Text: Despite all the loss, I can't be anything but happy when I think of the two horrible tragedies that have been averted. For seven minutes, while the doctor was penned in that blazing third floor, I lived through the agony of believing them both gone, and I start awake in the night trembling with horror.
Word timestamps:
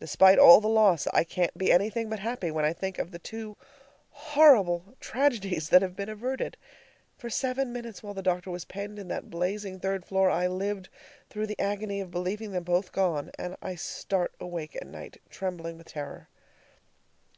Despite 0.00 0.38
all 0.38 0.60
the 0.60 0.68
loss, 0.68 1.06
I 1.14 1.24
can't 1.24 1.56
be 1.56 1.72
anything 1.72 2.10
but 2.10 2.18
happy 2.18 2.50
when 2.50 2.66
I 2.66 2.74
think 2.74 2.98
of 2.98 3.10
the 3.10 3.18
two 3.18 3.56
horrible 4.10 4.94
tragedies 5.00 5.70
that 5.70 5.80
have 5.80 5.96
been 5.96 6.10
averted. 6.10 6.58
For 7.16 7.30
seven 7.30 7.72
minutes, 7.72 8.02
while 8.02 8.12
the 8.12 8.20
doctor 8.20 8.50
was 8.50 8.66
penned 8.66 8.98
in 8.98 9.08
that 9.08 9.30
blazing 9.30 9.80
third 9.80 10.04
floor, 10.04 10.28
I 10.28 10.46
lived 10.46 10.90
through 11.30 11.46
the 11.46 11.58
agony 11.58 12.02
of 12.02 12.10
believing 12.10 12.52
them 12.52 12.64
both 12.64 12.92
gone, 12.92 13.30
and 13.38 13.56
I 13.62 13.76
start 13.76 14.34
awake 14.40 14.74
in 14.76 14.88
the 14.92 14.98
night 14.98 15.22
trembling 15.30 15.78
with 15.78 15.90
horror. 15.92 16.28